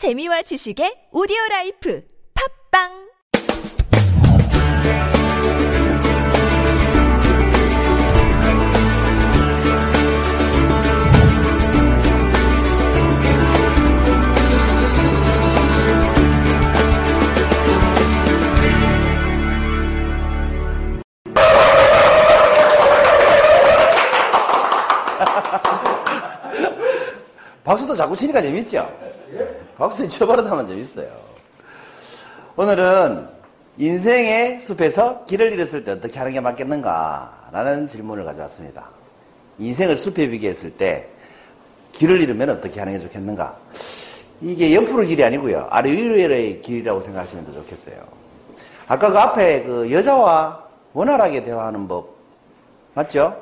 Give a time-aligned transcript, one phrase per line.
[0.00, 2.00] 재미와 지식의 오디오 라이프
[2.72, 2.88] 팝빵
[27.62, 28.88] 박수도 자꾸 치니까 재밌죠?
[29.80, 31.08] 박수는 쳐버릇하면 재밌어요.
[32.54, 33.26] 오늘은
[33.78, 37.48] 인생의 숲에서 길을 잃었을 때 어떻게 하는 게 맞겠는가?
[37.50, 38.84] 라는 질문을 가져왔습니다.
[39.58, 41.08] 인생을 숲에 비교했을 때
[41.92, 43.56] 길을 잃으면 어떻게 하는 게 좋겠는가?
[44.42, 45.66] 이게 옆으로 길이 아니고요.
[45.70, 47.96] 아래 위로의 길이라고 생각하시면 더 좋겠어요.
[48.86, 52.16] 아까 그 앞에 그 여자와 원활하게 대화하는 법,
[52.92, 53.34] 맞죠?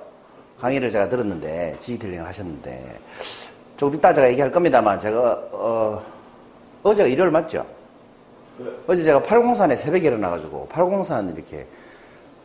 [0.61, 2.99] 강의를 제가 들었는데, 지휘틀링 하셨는데,
[3.77, 5.21] 조금 이따 제가 얘기할 겁니다만, 제가,
[5.53, 6.18] 어,
[6.89, 7.65] 어제가 일요일 맞죠?
[8.87, 11.67] 어제 제가 팔공산에 새벽에 일어나가지고, 팔공산 이렇게,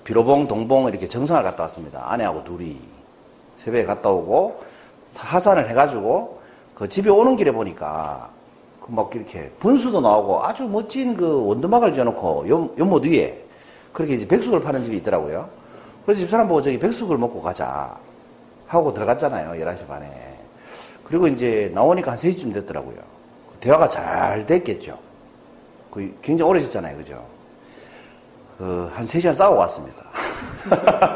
[0.03, 2.03] 비로봉, 동봉 이렇게 정상을 갔다 왔습니다.
[2.11, 2.79] 아내하고 둘이.
[3.55, 4.61] 새벽에 갔다 오고,
[5.15, 6.41] 하산을 해가지고,
[6.75, 8.33] 그 집에 오는 길에 보니까,
[8.83, 13.41] 그 막 이렇게 분수도 나오고 아주 멋진 그 원두막을 지어놓고 연, 연못 위에
[13.93, 15.47] 그렇게 이제 백숙을 파는 집이 있더라고요.
[16.05, 17.95] 그래서 집사람 보고 저기 백숙을 먹고 가자
[18.67, 19.63] 하고 들어갔잖아요.
[19.63, 20.37] 11시 반에.
[21.05, 23.12] 그리고 이제 나오니까 한 3시쯤 됐더라고요.
[23.63, 24.99] 대화가 잘 됐겠죠.
[25.89, 26.97] 그 굉장히 오래졌잖아요.
[26.97, 27.25] 그죠?
[28.57, 30.03] 그, 한 3시간 싸우고 왔습니다.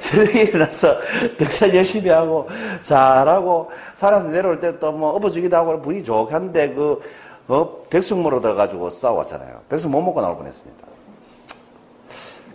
[0.00, 0.96] 새벽에 일어나서
[1.36, 2.48] 등산 열심히 하고,
[2.80, 7.00] 잘하고, 살아서 내려올 때 또뭐 엎어주기도 하고 분위기 좋겠는데, 그,
[7.48, 9.60] 어, 백숙 들어가지고 싸워왔잖아요.
[9.68, 10.86] 백숙 못 먹고 나올 뻔 했습니다.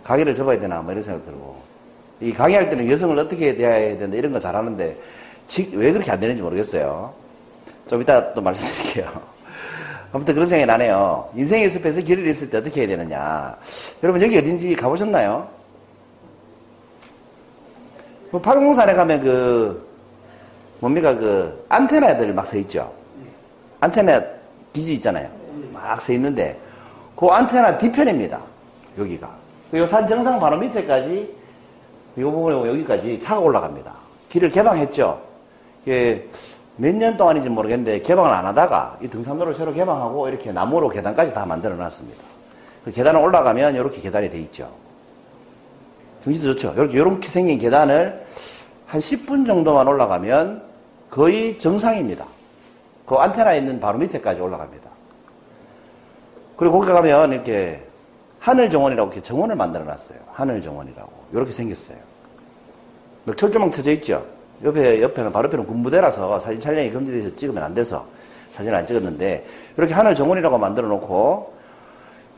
[0.02, 1.62] 강의를 접어야 되나, 뭐 이런 생각 들고.
[2.20, 4.98] 이 강의할 때는 여성을 어떻게 대해야 되는데 이런 거 잘하는데,
[5.74, 7.25] 왜 그렇게 안 되는지 모르겠어요.
[7.88, 9.10] 좀 이따 또 말씀드릴게요.
[10.12, 11.28] 아무튼 그런 생각이 나네요.
[11.34, 13.56] 인생의 숲에서 길을 잃었을 때 어떻게 해야 되느냐.
[14.02, 15.48] 여러분 여기 어딘지 가보셨나요?
[18.30, 19.88] 뭐 팔공산에 가면 그
[20.80, 22.92] 뭡니까 그 안테나들 막 서 있죠.
[23.80, 24.22] 안테나
[24.72, 25.28] 기지 있잖아요.
[25.72, 26.58] 막 서 있는데
[27.16, 28.40] 그 안테나 뒤편입니다.
[28.98, 29.30] 여기가.
[29.74, 31.34] 요 산 정상 바로 밑에까지
[32.18, 33.92] 요 부분에 여기까지 차가 올라갑니다.
[34.28, 35.20] 길을 개방했죠.
[36.76, 41.46] 몇 년 동안인지 모르겠는데 개방을 안 하다가 이 등산로를 새로 개방하고 이렇게 나무로 계단까지 다
[41.46, 42.22] 만들어 놨습니다.
[42.84, 44.70] 그 계단을 올라가면 이렇게 계단이 돼 있죠.
[46.22, 46.74] 경치도 좋죠.
[46.74, 48.26] 이렇게, 이렇게 생긴 계단을
[48.86, 50.62] 한 10분 정도만 올라가면
[51.10, 52.26] 거의 정상입니다.
[53.06, 54.90] 그 안테나 있는 바로 밑에까지 올라갑니다.
[56.56, 57.82] 그리고 거기 가면 이렇게
[58.40, 60.18] 하늘 정원이라고 이렇게 정원을 만들어 놨어요.
[60.32, 61.10] 하늘 정원이라고.
[61.32, 61.98] 이렇게 생겼어요.
[63.36, 64.24] 철조망 쳐져 있죠.
[64.64, 68.06] 옆에, 옆에는, 바로 옆에는 군부대라서 사진 촬영이 금지돼서 찍으면 안 돼서
[68.52, 69.46] 사진을 안 찍었는데,
[69.76, 71.54] 이렇게 하늘 정원이라고 만들어 놓고,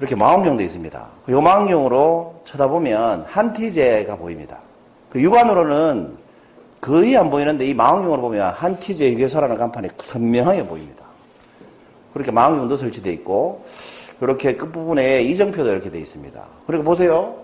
[0.01, 1.07] 이렇게 망원경도 있습니다.
[1.29, 4.59] 이 망원경으로 쳐다보면 한티제가 보입니다.
[5.11, 6.17] 그 육안으로는
[6.81, 11.05] 거의 안 보이는데 이 망원경으로 보면 한티제 휴게소라는 간판이 선명하게 보입니다.
[12.13, 13.65] 그렇게 망원경도 설치되어 있고,
[14.21, 16.43] 이렇게 끝부분에 이정표도 이렇게 되어 있습니다.
[16.67, 17.37] 그리고 보세요.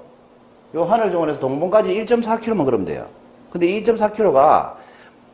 [0.74, 3.06] 이 하늘 정원에서 동봉까지 1.4km만 걸으면 돼요.
[3.54, 4.72] 근데 2.4km가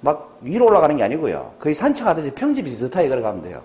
[0.03, 1.53] 막 위로 올라가는 게 아니고요.
[1.59, 3.63] 거의 산책하듯이 평지 비슷하게 걸어가면 돼요.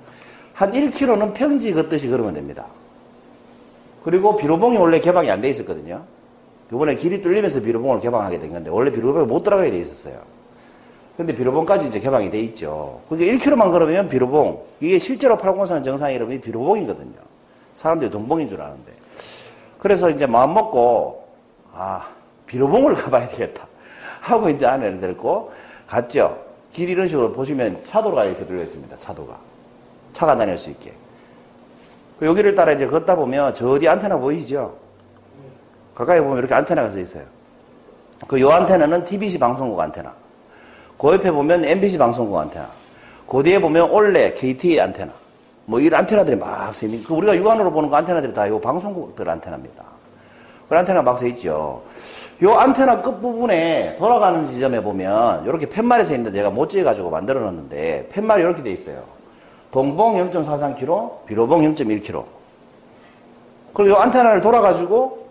[0.54, 2.66] 한 1km는 평지 걷듯이 걸으면 됩니다.
[4.06, 6.04] 그리고 비로봉이 원래 개방이 안 돼 있었거든요.
[6.72, 10.22] 이번에 길이 뚫리면서 비로봉을 개방하게 된 건데 원래 비로봉에 못 들어가게 돼 있었어요.
[11.18, 13.02] 근데 비로봉까지 이제 개방이 돼 있죠.
[13.10, 14.64] 그게 1km만 걸으면 비로봉.
[14.80, 17.18] 이게 실제로 팔공산 정상 이름이 비로봉이거든요.
[17.76, 18.94] 사람들이 동봉인 줄 아는데.
[19.80, 21.28] 그래서 이제 마음 먹고
[21.74, 22.08] 아
[22.46, 23.68] 비로봉을 가봐야 되겠다.
[24.26, 25.52] 하고 이제 아내를 데리고
[25.88, 26.38] 갔죠.
[26.74, 28.98] 길 이런 식으로 보시면 차도가 이렇게 들려 있습니다.
[28.98, 29.38] 차도가.
[30.14, 30.92] 차가 다닐 수 있게.
[32.20, 34.76] 그 여기를 따라 이제 걷다 보면 저 어디 안테나 보이시죠?
[35.94, 37.24] 가까이 보면 이렇게 안테나가 서 있어요.
[38.28, 40.12] 그 요 안테나는 TBC 방송국 안테나.
[40.98, 42.68] 그 옆에 보면 MBC 방송국 안테나.
[43.28, 45.12] 그 뒤에 보면 올레 KT 안테나.
[45.66, 49.30] 뭐 이런 안테나들이 막 서 있는, 그 우리가 육안으로 보는 그 안테나들이 다 요 방송국들
[49.30, 49.84] 안테나입니다.
[50.70, 51.84] 그 안테나 막 서 있죠.
[52.44, 58.10] 요 안테나 끝부분에 돌아가는 지점에 보면 이렇게 팻말이 서 있는데 제가 못 지어가지고 만들어 놨는데
[58.12, 59.04] 팻말이 이렇게 돼 있어요.
[59.72, 62.26] 동봉 0.43km, 비로봉 0.1km.
[63.74, 65.28] 그리고 이 안테나를 돌아가지고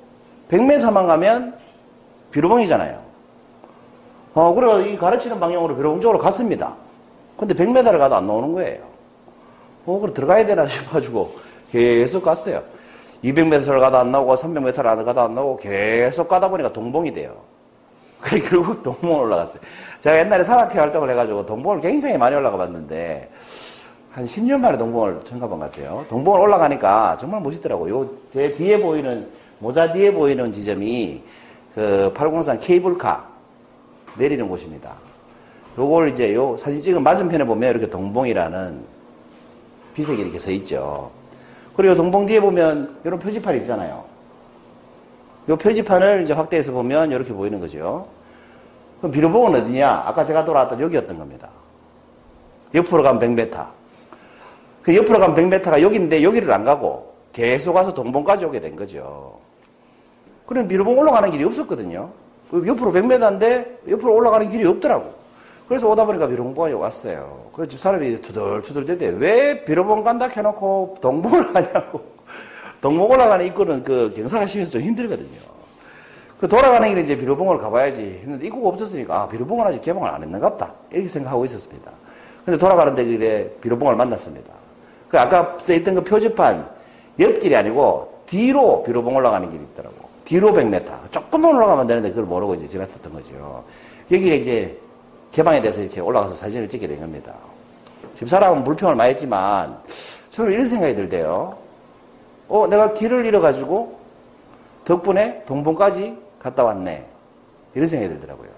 [0.50, 1.56] 100m만 가면
[2.30, 2.98] 비로봉이잖아요.
[4.34, 6.74] 어, 그래서 이 가르치는 방향으로 비로봉 쪽으로 갔습니다.
[7.36, 8.82] 근데 100m를 가도 안 나오는 거예요.
[9.86, 11.32] 어, 그래 들어가야 되나 싶어가지고
[11.70, 12.62] 계속 갔어요.
[13.24, 17.36] 200m를 가도 안 나오고 300m를 가도 안 나오고 계속 가다 보니까 동봉이 돼요.
[18.20, 19.60] 그래 결국 동봉을 올라갔어요.
[19.98, 23.30] 제가 옛날에 산악회 활동을 해가지고 동봉을 굉장히 많이 올라가 봤는데
[24.12, 26.02] 한 10년 만에 동봉을 처음 가본 것 같아요.
[26.08, 28.08] 동봉을 올라가니까 정말 멋있더라고요.
[28.30, 29.28] 제 뒤에 보이는,
[29.58, 31.22] 모자 뒤에 보이는 지점이
[31.74, 33.26] 그 팔공산 케이블카
[34.16, 34.92] 내리는 곳입니다.
[35.76, 38.94] 요걸 이제 요 사진 찍은 맞은편에 보면 이렇게 동봉이라는
[39.94, 41.10] 비색이 이렇게 서 있죠.
[41.76, 44.04] 그리고 동봉 뒤에 보면 이런 표지판이 있잖아요.
[45.48, 48.06] 요 표지판을 이제 확대해서 보면 이렇게 보이는 거죠.
[48.98, 50.04] 그럼 비로봉은 어디냐?
[50.06, 51.48] 아까 제가 돌아왔던 여기였던 겁니다.
[52.74, 53.66] 옆으로 가면 100m.
[54.82, 59.38] 그 옆으로 가면 100m가 여기인데 여기를 안 가고 계속 와서 동봉까지 오게 된 거죠.
[60.46, 62.10] 그럼 비로봉 올라가는 길이 없었거든요.
[62.50, 65.23] 그 옆으로 100m인데 옆으로 올라가는 길이 없더라고.
[65.68, 67.48] 그래서 오다 보니까 비로봉까지 왔어요.
[67.52, 72.02] 그래서 집사람이 투덜투덜 대대 왜 비로봉 간다 해놓고 동봉을 하냐고.
[72.82, 75.54] 동봉 올라가는 입구는 그 경사가 심해서 좀 힘들거든요.
[76.38, 80.72] 그 돌아가는 길에 이제 비로봉을 가봐야지 했는데 입구가 없었으니까 아, 비로봉은 아직 개봉을 안 했는갑다.
[80.92, 81.90] 이렇게 생각하고 있었습니다.
[82.44, 84.52] 근데 돌아가는 데 길에 비로봉을 만났습니다.
[85.08, 86.68] 그 아까 써있던 그 표지판
[87.18, 89.96] 옆길이 아니고 뒤로 비로봉 올라가는 길이 있더라고.
[90.26, 91.10] 뒤로 100m.
[91.10, 93.64] 조금만 올라가면 되는데 그걸 모르고 이제 지나쳤던 거죠.
[94.10, 94.78] 여기가 이제
[95.34, 97.34] 개방에 대해서 이렇게 올라가서 사진을 찍게 된 겁니다.
[98.16, 99.76] 집사람은 물평을 많이 했지만
[100.30, 101.58] 저는 이런 생각이 들대요.
[102.48, 103.98] 어, 내가 길을 잃어가지고
[104.84, 107.04] 덕분에 동봉까지 갔다 왔네.
[107.74, 108.48] 이런 생각이 들더라고요.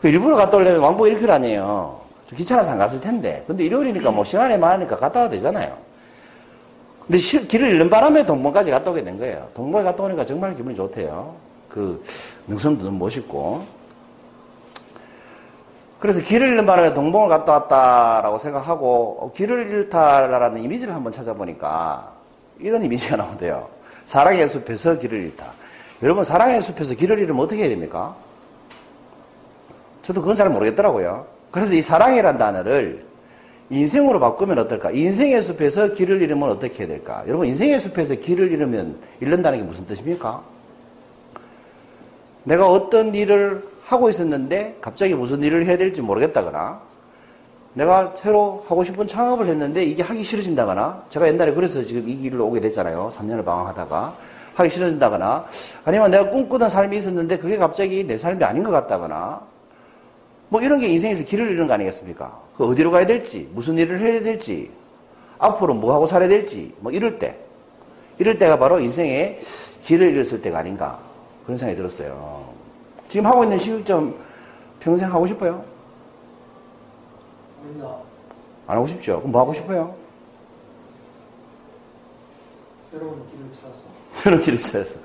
[0.00, 2.00] 그 일부러 갔다 오려면 왕복 1km 아니에요.
[2.26, 3.44] 좀 귀찮아서 안 갔을 텐데.
[3.46, 5.76] 근데 일요일이니까 뭐 시간이 많으니까 갔다 와도 되잖아요.
[7.06, 9.46] 근데 시, 길을 잃는 바람에 동봉까지 갔다 오게 된 거예요.
[9.52, 11.34] 동봉에 갔다 오니까 정말 기분이 좋대요.
[11.68, 12.02] 그
[12.46, 13.83] 능선도 너무 멋있고.
[16.04, 22.12] 그래서 길을 잃는 바람에 동봉을 갔다 왔다라고 생각하고 어, 길을 잃다라는 이미지를 한번 찾아보니까
[22.58, 23.70] 이런 이미지가 나온대요.
[24.04, 25.46] 사랑의 숲에서 길을 잃다.
[26.02, 28.14] 여러분 사랑의 숲에서 길을 잃으면 어떻게 해야 됩니까?
[30.02, 31.24] 저도 그건 잘 모르겠더라고요.
[31.50, 33.02] 그래서 이 사랑이란 단어를
[33.70, 34.90] 인생으로 바꾸면 어떨까?
[34.90, 37.24] 인생의 숲에서 길을 잃으면 어떻게 해야 될까?
[37.26, 40.42] 여러분 인생의 숲에서 길을 잃으면 잃는다는 게 무슨 뜻입니까?
[42.42, 46.80] 내가 어떤 일을 하고 있었는데 갑자기 무슨 일을 해야 될지 모르겠다거나
[47.74, 52.46] 내가 새로 하고 싶은 창업을 했는데 이게 하기 싫어진다거나 제가 옛날에 그래서 지금 이 길로
[52.46, 53.10] 오게 됐잖아요.
[53.12, 54.14] 3년을 방황하다가
[54.54, 55.44] 하기 싫어진다거나
[55.84, 59.40] 아니면 내가 꿈꾸던 삶이 있었는데 그게 갑자기 내 삶이 아닌 것 같다거나
[60.48, 62.40] 뭐 이런 게 인생에서 길을 잃는 거 아니겠습니까?
[62.56, 64.70] 그 어디로 가야 될지 무슨 일을 해야 될지
[65.38, 67.36] 앞으로 뭐 하고 살아야 될지 뭐 이럴 때
[68.18, 69.40] 이럴 때가 바로 인생의
[69.84, 70.98] 길을 잃었을 때가 아닌가
[71.44, 72.53] 그런 생각이 들었어요.
[73.14, 74.12] 지금 하고 있는 시급점
[74.80, 75.64] 평생 하고 싶어요?
[77.62, 77.96] 아닙니다.
[78.66, 79.18] 안 하고 싶죠?
[79.18, 79.94] 그럼 뭐 하고 싶어요?
[82.90, 83.84] 새로운 길을 찾아서.
[84.20, 84.98] 그런 길을 찾아서.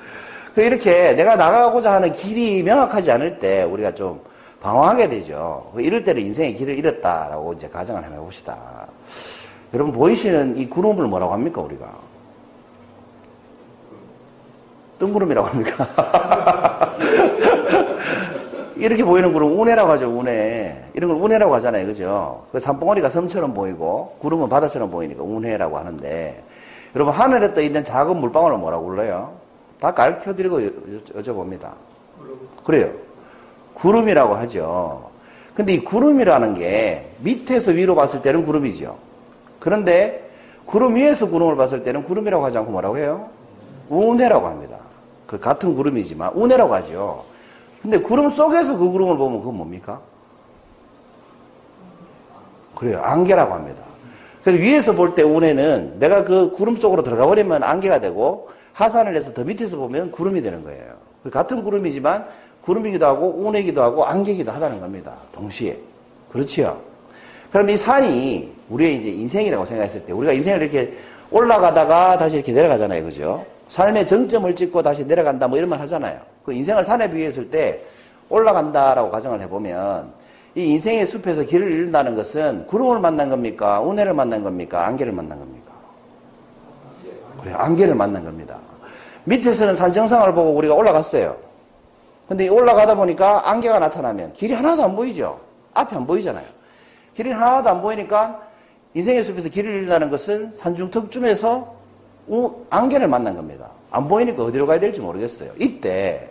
[0.56, 4.20] 그 이렇게 내가 나가고자 하는 길이 명확하지 않을 때 우리가 좀
[4.60, 5.70] 방황하게 되죠.
[5.76, 8.88] 그 이럴 때는 인생의 길을 잃었다라고 이제 가정을 해봅시다.
[9.72, 11.96] 여러분 보이시는 이 구름을 뭐라고 합니까 우리가?
[14.98, 16.96] 뜬구름이라고 합니까?
[18.80, 20.76] 이렇게 보이는 구름 운해라고 하죠, 운해.
[20.94, 22.46] 이런 걸 운해라고 하잖아요, 그죠?
[22.52, 26.44] 그 산봉우리가 섬처럼 보이고, 구름은 바다처럼 보이니까 운해라고 하는데,
[26.96, 29.34] 여러분, 하늘에 떠 있는 작은 물방울을 뭐라고 불러요?
[29.80, 30.60] 다 가르쳐드리고
[31.18, 31.72] 여쭤봅니다.
[32.64, 32.90] 그래요.
[33.74, 35.10] 구름이라고 하죠.
[35.54, 38.98] 근데 이 구름이라는 게 밑에서 위로 봤을 때는 구름이죠.
[39.60, 40.30] 그런데
[40.66, 43.28] 구름 위에서 구름을 봤을 때는 구름이라고 하지 않고 뭐라고 해요?
[43.90, 44.78] 운해라고 합니다.
[45.28, 47.24] 그 같은 구름이지만 운해라고 하죠.
[47.82, 50.02] 근데 구름 속에서 그 구름을 보면 그건 뭡니까?
[52.76, 53.02] 그래요.
[53.02, 53.84] 안개라고 합니다.
[54.44, 59.34] 그래서 위에서 볼 때 운해는 내가 그 구름 속으로 들어가 버리면 안개가 되고 하산을 해서
[59.34, 60.94] 더 밑에서 보면 구름이 되는 거예요.
[61.24, 62.26] 그 같은 구름이지만
[62.62, 65.14] 구름이기도 하고 운해기도 하고 안개기도 하다는 겁니다.
[65.34, 65.78] 동시에.
[66.32, 66.80] 그렇지요.
[67.52, 70.94] 그럼 이 산이 우리의 이제 인생이라고 생각했을 때 우리가 인생을 이렇게
[71.32, 73.04] 올라가다가 다시 이렇게 내려가잖아요.
[73.04, 73.44] 그죠?
[73.68, 76.20] 삶의 정점을 찍고 다시 내려간다 뭐 이런 말 하잖아요.
[76.44, 77.82] 그 인생을 산에 비유했을 때
[78.30, 80.12] 올라간다라고 가정을 해보면
[80.56, 83.80] 이 인생의 숲에서 길을 잃는다는 것은 구름을 만난 겁니까?
[83.82, 84.86] 운해를 만난 겁니까?
[84.88, 85.72] 안개를 만난 겁니까?
[87.42, 88.58] 그래, 안개를 만난 겁니다.
[89.26, 91.38] 밑에서는 산 정상을 보고 우리가 올라갔어요.
[92.28, 95.40] 근데 올라가다 보니까 안개가 나타나면 길이 하나도 안 보이죠?
[95.74, 96.46] 앞이 안 보이잖아요.
[97.16, 98.42] 길이 하나도 안 보이니까
[98.94, 101.76] 인생의 숲에서 길을 잃는다는 것은 산중턱쯤에서
[102.28, 103.70] 우- 안개를 만난 겁니다.
[103.92, 105.52] 안 보이니까 어디로 가야 될지 모르겠어요.
[105.58, 106.30] 이때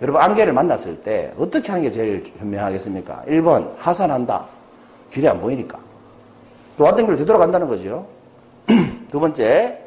[0.00, 3.24] 여러분 안개를 만났을 때 어떻게 하는 게 제일 현명하겠습니까?
[3.26, 4.46] 1번 하산한다.
[5.10, 5.78] 길이 안 보이니까.
[6.76, 8.06] 또 왔던 길로 되돌아간다는 거죠.
[9.10, 9.80] 두 번째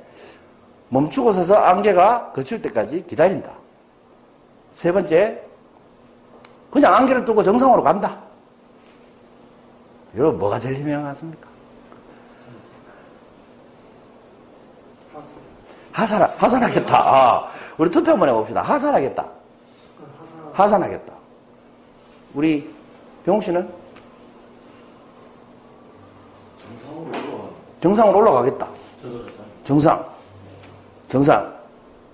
[0.90, 3.52] 멈추고 서서 안개가 거칠 때까지 기다린다.
[4.74, 5.42] 세 번째
[6.72, 8.20] 그냥 안개를 두고 정상으로 간다.
[10.16, 11.48] 여러분 뭐가 제일 현명하십니까?
[15.14, 15.36] 하사.
[15.98, 16.96] 하산, 하산하겠다.
[16.96, 18.62] 아, 우리 투표 한번 해봅시다.
[18.62, 19.26] 하산하겠다.
[20.54, 21.14] 하산하겠다.
[22.36, 22.70] 우리
[23.26, 23.68] 병욱 씨는
[27.82, 28.68] 정상으로 올라가겠다.
[29.64, 30.06] 정상.
[31.08, 31.52] 정상.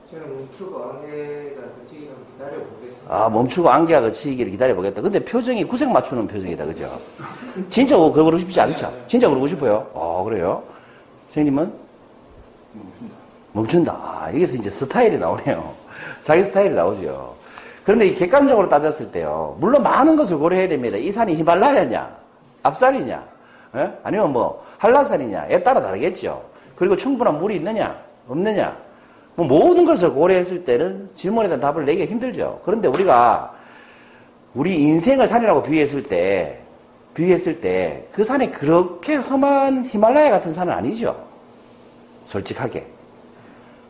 [0.09, 3.13] 저는 멈추고 안개가 그치기를 기다려보겠습니다.
[3.13, 5.01] 아, 멈추고 안개가 그치기를 기다려보겠다.
[5.01, 6.65] 근데 표정이 구색 맞추는 표정이다.
[6.65, 7.01] 그죠?
[7.69, 8.93] 진짜 그러고 싶지 않죠?
[9.07, 9.89] 진짜 그러고 싶어요?
[9.93, 10.63] 어, 그래요?
[11.27, 11.73] 선생님은?
[12.73, 13.22] 멈춘다.
[13.53, 13.93] 멈춘다.
[13.93, 15.73] 아, 여기서 이제 스타일이 나오네요.
[16.21, 17.35] 자기 스타일이 나오죠.
[17.85, 19.55] 그런데 이 객관적으로 따졌을 때요.
[19.59, 20.97] 물론 많은 것을 고려해야 됩니다.
[20.97, 22.15] 이 산이 히말라야냐?
[22.63, 23.23] 앞산이냐?
[23.75, 23.93] 예?
[24.03, 26.43] 아니면 뭐, 한라산이냐?에 따라 다르겠죠.
[26.75, 27.97] 그리고 충분한 물이 있느냐?
[28.27, 28.75] 없느냐?
[29.35, 32.61] 뭐 모든 것을 고려했을 때는 질문에 대한 답을 내기가 힘들죠.
[32.63, 33.53] 그런데 우리가
[34.53, 36.59] 우리 인생을 산이라고 비유했을 때,
[37.15, 41.15] 비유했을 때, 그 산이 그렇게 험한 히말라야 같은 산은 아니죠.
[42.25, 42.92] 솔직하게.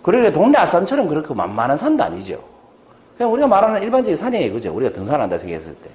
[0.03, 2.39] 그러니까 동네 아산처럼 그렇게 만만한 산도 아니죠.
[3.17, 4.53] 그냥 우리가 말하는 일반적인 산이에요.
[4.53, 4.75] 그죠?
[4.75, 5.89] 우리가 등산한다 생각했을 때.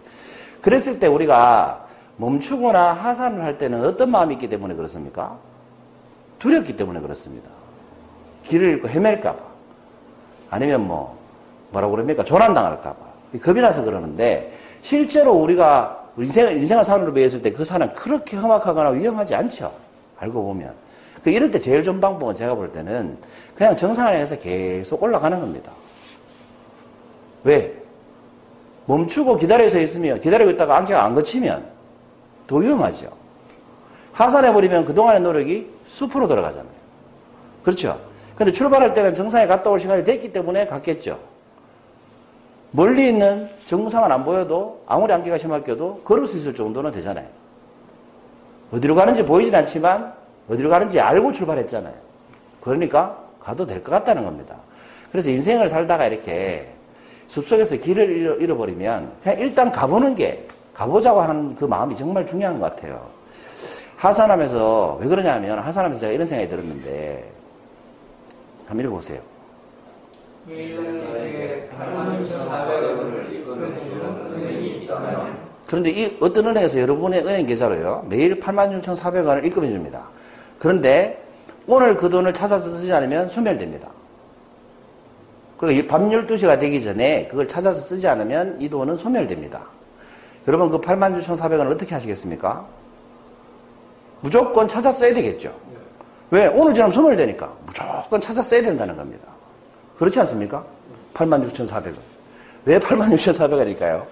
[0.63, 1.87] 그랬을 때 우리가
[2.17, 5.37] 멈추거나 하산을 할 때는 어떤 마음이 있기 때문에 그렇습니까?
[6.39, 7.51] 두렵기 때문에 그렇습니다.
[8.45, 9.39] 길을 잃고 헤맬까봐.
[10.51, 11.19] 아니면 뭐,
[11.71, 12.25] 뭐라고 그럽니까?
[12.25, 12.97] 조난당할까봐.
[13.43, 19.35] 겁이 나서 그러는데, 실제로 우리가 인생, 인생을 산으로 비했을 때 그 산은 그렇게 험악하거나 위험하지
[19.35, 19.71] 않죠.
[20.19, 20.73] 알고 보면.
[21.23, 23.19] 그 이럴 때 제일 좋은 방법은 제가 볼 때는
[23.55, 25.73] 그냥 정상을 해서 계속 올라가는 겁니다.
[27.45, 27.75] 왜?
[28.87, 31.65] 멈추고 기다려서 있으면, 기다리고 있다가 안개가 안 거치면
[32.47, 33.11] 더 위험하죠.
[34.13, 36.79] 하산해버리면 그동안의 노력이 숲으로 들어가잖아요.
[37.63, 38.01] 그렇죠?
[38.35, 41.19] 근데 출발할 때는 정상에 갔다 올 시간이 됐기 때문에 갔겠죠.
[42.71, 47.27] 멀리 있는 정상은 안 보여도 아무리 안개가 심하게도 걸을 수 있을 정도는 되잖아요.
[48.73, 50.13] 어디로 가는지 보이진 않지만
[50.49, 51.95] 어디로 가는지 알고 출발했잖아요.
[52.61, 54.57] 그러니까 가도 될 것 같다는 겁니다.
[55.13, 56.69] 그래서 인생을 살다가 이렇게
[57.29, 63.07] 숲속에서 길을 잃어버리면 그냥 일단 가보는 게 가보자고 하는 그 마음이 정말 중요한 것 같아요.
[63.97, 67.25] 하산하면서 왜 그러냐면 하산하면서 제가 이런 생각이 들었는데
[68.67, 69.21] 한번 읽어보세요.
[70.49, 74.03] 일에게 86,400원을 이끌어주는
[74.35, 80.05] 은행이 있다면 그런데 이 어떤 은행에서 여러분의 은행 계좌로요 매일 86,400원을 입금해 줍니다.
[80.59, 81.23] 그런데
[81.67, 83.89] 오늘 그 돈을 찾아서 쓰지 않으면 소멸됩니다.
[85.59, 89.63] 그리고 밤 12시가 되기 전에 그걸 찾아서 쓰지 않으면 이 돈은 소멸됩니다.
[90.47, 92.67] 여러분 그 86,400원을 어떻게 하시겠습니까?
[94.21, 95.55] 무조건 찾아 써야 되겠죠.
[96.31, 96.47] 왜?
[96.47, 99.29] 오늘 지나면 소멸되니까 무조건 찾아 써야 된다는 겁니다.
[99.99, 100.65] 그렇지 않습니까?
[101.15, 101.95] 86,400원.
[102.65, 104.05] 왜 86,400원일까요?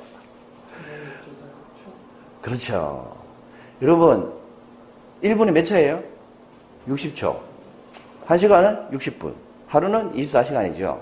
[2.42, 3.14] 그렇죠.
[3.82, 4.32] 여러분,
[5.22, 6.02] 1분이 몇 초예요?
[6.88, 7.37] 60초.
[8.26, 9.33] 1시간은 60분.
[9.69, 10.99] 하루는 24시간이죠.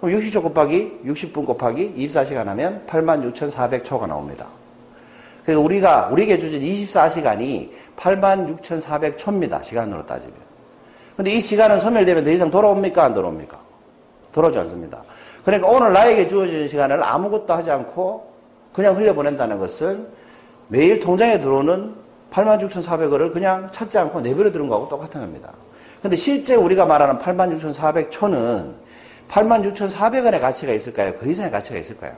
[0.00, 4.46] 그럼 60초 곱하기 60분 곱하기 24시간 하면 86,400초가 나옵니다.
[5.44, 9.62] 그러니까 우리가, 우리에게 주어진 24시간이 86,400초입니다.
[9.62, 10.34] 시간으로 따지면.
[11.16, 13.04] 근데 이 시간은 소멸되면 더 이상 돌아옵니까?
[13.04, 13.58] 안 돌아옵니까?
[14.32, 15.02] 돌아오지 않습니다.
[15.44, 18.30] 그러니까 오늘 나에게 주어진 시간을 아무것도 하지 않고
[18.72, 20.06] 그냥 흘려보낸다는 것은
[20.68, 21.94] 매일 통장에 들어오는
[22.30, 25.52] 86,400원을 그냥 찾지 않고 내버려 두는 거하고 똑같은 겁니다.
[26.02, 28.74] 근데 실제 우리가 말하는 86,400초는
[29.28, 31.14] 86,400원의 가치가 있을까요?
[31.14, 32.12] 그 이상의 가치가 있을까요?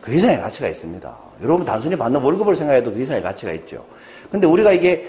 [0.00, 1.16] 그 이상의 가치가 있습니다.
[1.42, 3.84] 여러분 단순히 받는 월급을 생각해도 그 이상의 가치가 있죠.
[4.30, 5.08] 근데 우리가 이게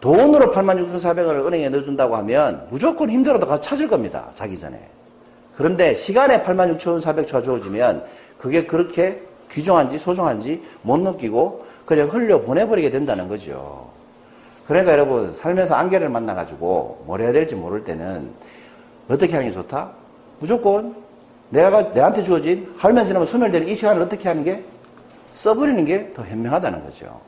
[0.00, 4.30] 돈으로 86,400원을 은행에 넣어준다고 하면 무조건 힘들어도 가서 찾을 겁니다.
[4.34, 4.78] 자기 전에.
[5.56, 8.04] 그런데 시간에 86,400초가 주어지면
[8.38, 13.88] 그게 그렇게 귀중한지 소중한지 못 느끼고 그냥 흘려 보내버리게 된다는 거죠.
[14.66, 18.28] 그러니까 여러분 살면서 안개를 만나가지고 뭘 해야 될지 모를 때는
[19.08, 19.90] 어떻게 하는 게 좋다?
[20.40, 20.96] 무조건
[21.50, 24.62] 내가 내한테 주어진 하루면 지나면 소멸되는 이 시간을 어떻게 하는 게
[25.36, 27.20] 써버리는 게 더 현명하다는 거죠.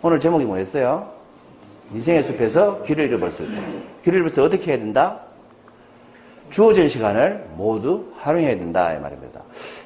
[0.00, 1.06] 오늘 제목이 뭐였어요?
[1.92, 3.52] 인생의 숲에서 길을 잃어버렸을 때.
[4.04, 5.20] 길을 잃어버렸을 때 어떻게 해야 된다?
[6.50, 9.40] 주어진 시간을 모두 활용해야 된다 이 말입니다.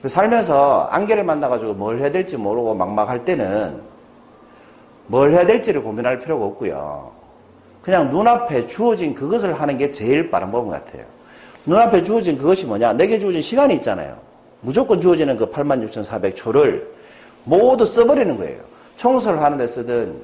[0.06, 3.80] 살면서 안개를 만나가지고 뭘 해야 될지 모르고 막막할 때는
[5.06, 7.12] 뭘 해야 될지를 고민할 필요가 없고요.
[7.82, 11.04] 그냥 눈앞에 주어진 그것을 하는 게 제일 빠른 법 같아요.
[11.66, 12.92] 눈앞에 주어진 그것이 뭐냐?
[12.92, 14.16] 내게 주어진 시간이 있잖아요.
[14.60, 16.84] 무조건 주어지는 그 86,400초를
[17.44, 18.60] 모두 써버리는 거예요.
[18.96, 20.14] 청소를 하는 데 쓰든,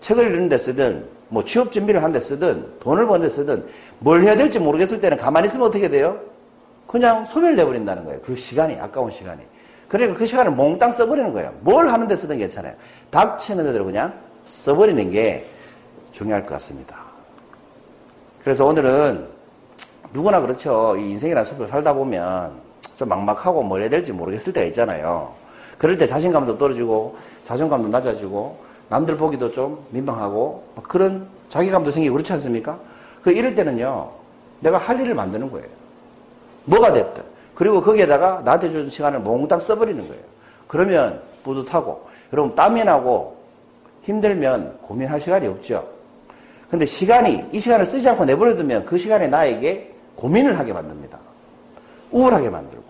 [0.00, 3.66] 책을 읽는 데 쓰든, 뭐 취업 준비를 하는 데 쓰든, 돈을 버는 데 쓰든,
[3.98, 6.20] 뭘 해야 될지 모르겠을 때는 가만히 있으면 어떻게 돼요?
[6.86, 8.20] 그냥 소멸돼 버린다는 거예요.
[8.22, 9.42] 그 시간이, 아까운 시간이.
[9.88, 11.52] 그러니까 그 시간을 몽땅 써버리는 거예요.
[11.60, 12.74] 뭘 하는 데 쓰든 괜찮아요.
[13.10, 14.12] 닥치는 대로 그냥
[14.46, 15.42] 써버리는 게
[16.12, 16.96] 중요할 것 같습니다.
[18.42, 19.26] 그래서 오늘은
[20.12, 20.96] 누구나 그렇죠.
[20.96, 22.52] 이 인생이라는 숲을 살다 보면
[22.96, 25.32] 좀 막막하고 뭘 해야 될지 모르겠을 때가 있잖아요.
[25.78, 28.56] 그럴 때 자신감도 떨어지고 자존감도 낮아지고
[28.88, 32.78] 남들 보기도 좀 민망하고 막 그런 자기감도 생기고 그렇지 않습니까?
[33.22, 34.10] 그 이럴 때는요.
[34.60, 35.66] 내가 할 일을 만드는 거예요.
[36.64, 37.22] 뭐가 됐든.
[37.54, 40.22] 그리고 거기에다가 나한테 주는 시간을 몽땅 써버리는 거예요.
[40.66, 43.36] 그러면 뿌듯하고 여러분 땀이 나고
[44.02, 45.88] 힘들면 고민할 시간이 없죠.
[46.70, 51.18] 근데 시간이 이 시간을 쓰지 않고 내버려두면 그 시간에 나에게 고민을 하게 만듭니다.
[52.10, 52.84] 우울하게 만들고.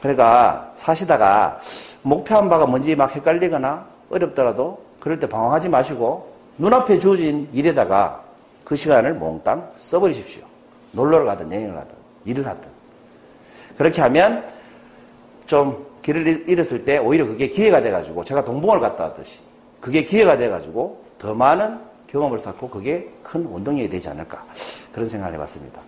[0.00, 1.58] 그러니까 사시다가
[2.02, 8.22] 목표한 바가 뭔지 막 헷갈리거나 어렵더라도 그럴 때 방황하지 마시고 눈앞에 주어진 일에다가
[8.62, 10.42] 그 시간을 몽땅 써버리십시오.
[10.92, 11.94] 놀러를 가든 여행을 가든
[12.26, 12.68] 일을 하든.
[13.78, 14.44] 그렇게 하면
[15.46, 19.38] 좀 길을 잃었을 때 오히려 그게 기회가 돼가지고 제가 동봉을 갔다 왔듯이
[19.80, 24.44] 그게 기회가 돼가지고 더 많은 경험을 쌓고 그게 큰 원동력이 되지 않을까
[24.92, 25.80] 그런 생각을 해봤습니다.